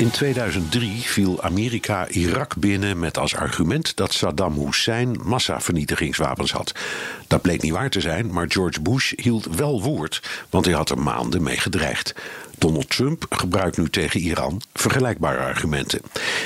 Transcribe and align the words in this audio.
In 0.00 0.10
2003 0.10 1.00
viel 1.00 1.42
Amerika 1.42 2.08
Irak 2.08 2.56
binnen 2.56 2.98
met 2.98 3.18
als 3.18 3.34
argument 3.34 3.96
dat 3.96 4.12
Saddam 4.12 4.54
Hussein 4.58 5.20
massavernietigingswapens 5.22 6.52
had. 6.52 6.72
Dat 7.26 7.42
bleek 7.42 7.62
niet 7.62 7.72
waar 7.72 7.90
te 7.90 8.00
zijn, 8.00 8.32
maar 8.32 8.44
George 8.48 8.80
Bush 8.80 9.12
hield 9.16 9.46
wel 9.56 9.82
woord, 9.82 10.22
want 10.50 10.64
hij 10.64 10.74
had 10.74 10.90
er 10.90 10.98
maanden 10.98 11.42
mee 11.42 11.56
gedreigd. 11.56 12.14
Donald 12.58 12.90
Trump 12.90 13.26
gebruikt 13.30 13.76
nu 13.76 13.90
tegen 13.90 14.20
Iran 14.20 14.62
vergelijkbare 14.74 15.38
argumenten. 15.38 16.00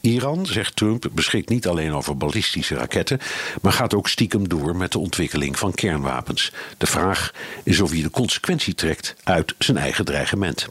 Iran, 0.00 0.46
zegt 0.46 0.76
Trump, 0.76 1.08
beschikt 1.12 1.48
niet 1.48 1.66
alleen 1.66 1.92
over 1.92 2.16
ballistische 2.16 2.74
raketten, 2.74 3.18
maar 3.62 3.72
gaat 3.72 3.94
ook 3.94 4.08
stiekem 4.08 4.48
door 4.48 4.76
met 4.76 4.92
de 4.92 4.98
ontwikkeling 4.98 5.58
van 5.58 5.74
kernwapens. 5.74 6.52
De 6.78 6.86
vraag 6.86 7.32
is 7.62 7.80
of 7.80 7.90
hij 7.90 8.02
de 8.02 8.10
consequentie 8.10 8.74
trekt 8.74 9.14
uit 9.24 9.54
zijn 9.58 9.76
eigen 9.76 10.04
dreigement. 10.04 10.68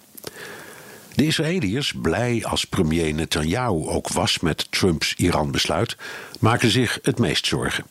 De 1.18 1.26
Israëliërs, 1.26 1.94
blij 2.02 2.46
als 2.46 2.66
premier 2.66 3.14
Netanyahu 3.14 3.88
ook 3.88 4.08
was 4.08 4.40
met 4.40 4.68
Trumps 4.72 5.14
Iran-besluit, 5.14 5.98
maken 6.40 6.70
zich 6.70 7.00
het 7.02 7.20
meest 7.20 7.48
zorgen. 7.48 7.86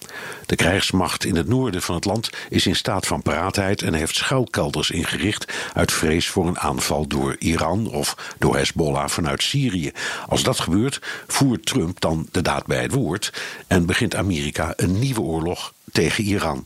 De 0.46 0.56
krijgsmacht 0.56 1.24
in 1.24 1.36
het 1.36 1.48
noorden 1.48 1.82
van 1.82 1.94
het 1.94 2.04
land 2.04 2.30
is 2.48 2.66
in 2.66 2.76
staat 2.76 3.06
van 3.06 3.22
paraatheid 3.22 3.82
en 3.82 3.94
heeft 3.94 4.16
schuilkelders 4.16 4.90
ingericht 4.90 5.52
uit 5.74 5.92
vrees 5.92 6.28
voor 6.28 6.46
een 6.46 6.58
aanval 6.58 7.06
door 7.06 7.36
Iran 7.38 7.90
of 7.90 8.34
door 8.38 8.56
Hezbollah 8.56 9.08
vanuit 9.08 9.42
Syrië. 9.42 9.92
Als 10.28 10.42
dat 10.42 10.60
gebeurt, 10.60 11.00
voert 11.26 11.66
Trump 11.66 12.00
dan 12.00 12.28
de 12.32 12.42
daad 12.42 12.66
bij 12.66 12.82
het 12.82 12.92
woord 12.92 13.32
en 13.66 13.86
begint 13.86 14.14
Amerika 14.14 14.72
een 14.76 14.98
nieuwe 14.98 15.20
oorlog 15.20 15.72
tegen 15.92 16.24
Iran. 16.24 16.64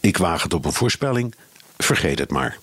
Ik 0.00 0.16
waag 0.16 0.42
het 0.42 0.54
op 0.54 0.64
een 0.64 0.72
voorspelling, 0.72 1.34
vergeet 1.76 2.18
het 2.18 2.30
maar. 2.30 2.58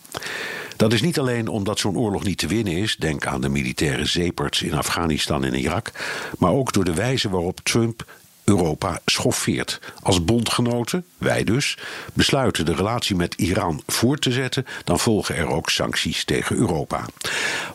Dat 0.81 0.93
is 0.93 1.01
niet 1.01 1.19
alleen 1.19 1.47
omdat 1.47 1.79
zo'n 1.79 1.97
oorlog 1.97 2.23
niet 2.23 2.37
te 2.37 2.47
winnen 2.47 2.73
is, 2.73 2.95
denk 2.95 3.25
aan 3.25 3.41
de 3.41 3.49
militaire 3.49 4.05
zeeperts 4.05 4.61
in 4.61 4.73
Afghanistan 4.73 5.43
en 5.43 5.53
Irak, 5.53 5.91
maar 6.37 6.51
ook 6.51 6.73
door 6.73 6.83
de 6.83 6.93
wijze 6.93 7.29
waarop 7.29 7.59
Trump 7.59 8.05
Europa 8.43 8.99
schoffeert. 9.05 9.79
Als 10.01 10.25
bondgenoten, 10.25 11.05
wij 11.17 11.43
dus, 11.43 11.77
besluiten 12.13 12.65
de 12.65 12.75
relatie 12.75 13.15
met 13.15 13.33
Iran 13.33 13.83
voort 13.87 14.21
te 14.21 14.31
zetten, 14.31 14.65
dan 14.83 14.99
volgen 14.99 15.35
er 15.35 15.47
ook 15.47 15.69
sancties 15.69 16.25
tegen 16.25 16.55
Europa. 16.55 17.05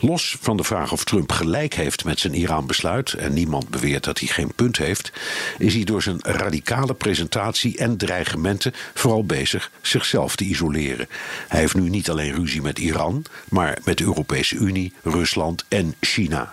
Los 0.00 0.37
van 0.41 0.56
de 0.56 0.64
vraag 0.64 0.92
of 0.92 1.05
Trump 1.05 1.33
gelijk 1.33 1.75
heeft 1.75 2.05
met 2.05 2.20
zijn 2.20 2.34
Iran-besluit, 2.34 3.12
en 3.12 3.33
niemand 3.33 3.69
beweert 3.69 4.05
dat 4.05 4.19
hij 4.19 4.28
geen 4.28 4.53
punt 4.55 4.77
heeft, 4.77 5.12
is 5.59 5.75
hij 5.75 5.84
door 5.84 6.03
zijn 6.03 6.19
radicale 6.22 6.94
presentatie 6.94 7.78
en 7.78 7.97
dreigementen 7.97 8.72
vooral 8.94 9.25
bezig 9.25 9.70
zichzelf 9.81 10.37
te 10.37 10.44
isoleren. 10.44 11.09
Hij 11.48 11.61
heeft 11.61 11.75
nu 11.75 11.89
niet 11.89 12.11
alleen 12.11 12.34
ruzie 12.34 12.62
met 12.62 12.78
Iran, 12.78 13.25
maar 13.48 13.78
met 13.84 13.98
de 13.98 14.05
Europese 14.05 14.55
Unie, 14.56 14.92
Rusland 15.03 15.64
en 15.69 15.94
China. 16.00 16.53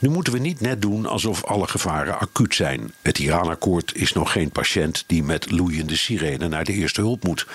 Nu 0.00 0.08
moeten 0.08 0.32
we 0.32 0.38
niet 0.38 0.60
net 0.60 0.82
doen 0.82 1.06
alsof 1.06 1.44
alle 1.44 1.66
gevaren 1.66 2.18
acuut 2.18 2.54
zijn. 2.54 2.92
Het 3.02 3.18
Iran-akkoord 3.18 3.94
is 3.94 4.12
nog 4.12 4.32
geen 4.32 4.50
patiënt 4.50 5.04
die 5.06 5.22
met 5.22 5.50
loeiende 5.50 5.96
sirene 5.96 6.48
naar 6.48 6.64
de 6.64 6.72
eerste 6.72 7.00
hulp 7.00 7.24
moet. 7.24 7.46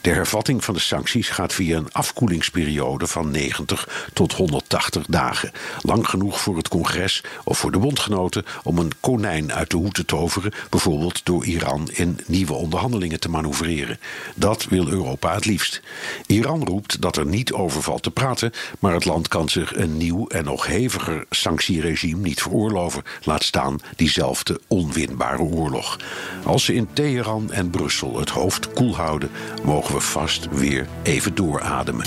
De 0.00 0.10
hervatting 0.10 0.64
van 0.64 0.74
de 0.74 0.80
sancties 0.80 1.28
gaat 1.28 1.52
via 1.52 1.76
een 1.76 1.92
afkoelingsperiode 1.92 3.06
van 3.06 3.30
90 3.30 4.08
tot 4.12 4.32
180 4.32 5.06
dagen. 5.06 5.52
Lang 5.82 6.08
genoeg 6.08 6.40
voor 6.40 6.56
het 6.56 6.68
congres 6.68 7.22
of 7.44 7.58
voor 7.58 7.72
de 7.72 7.78
bondgenoten 7.78 8.44
om 8.62 8.78
een 8.78 8.92
konijn 9.00 9.52
uit 9.52 9.70
de 9.70 9.76
hoed 9.76 9.94
te 9.94 10.04
toveren, 10.04 10.52
bijvoorbeeld 10.70 11.24
door 11.24 11.44
Iran 11.44 11.90
in 11.92 12.20
nieuwe 12.26 12.52
onderhandelingen 12.52 13.20
te 13.20 13.28
manoeuvreren. 13.28 13.98
Dat 14.34 14.64
wil 14.64 14.88
Europa 14.88 15.34
het 15.34 15.44
liefst. 15.44 15.82
Iran 16.26 16.64
roept 16.64 17.00
dat 17.00 17.16
er 17.16 17.26
niet 17.26 17.52
over 17.52 17.82
valt 17.82 18.02
te 18.02 18.10
praten, 18.10 18.52
maar 18.78 18.92
het 18.92 19.04
land 19.04 19.28
kan 19.28 19.48
zich 19.48 19.76
een 19.76 19.96
nieuw 19.96 20.26
en 20.26 20.44
nog 20.44 20.66
heviger 20.66 21.24
sanctieregime 21.30 21.84
niet 22.16 22.42
veroorloven, 22.42 23.02
laat 23.22 23.42
staan 23.42 23.78
diezelfde 23.96 24.60
onwinbare 24.68 25.42
oorlog. 25.42 25.98
Als 26.44 26.64
ze 26.64 26.74
in 26.74 26.88
Teheran 26.92 27.52
en 27.52 27.70
Brussel 27.70 28.18
het 28.18 28.30
hoofd 28.30 28.72
koel 28.72 28.96
houden, 28.96 29.30
mogen 29.64 29.94
we 29.94 30.00
vast 30.00 30.48
weer 30.50 30.86
even 31.02 31.34
doorademen. 31.34 32.06